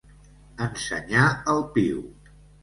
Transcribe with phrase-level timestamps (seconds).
[0.65, 2.01] Ensenyar el piu.